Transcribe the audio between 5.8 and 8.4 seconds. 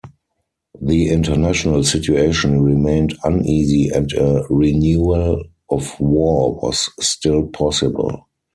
war was still possible.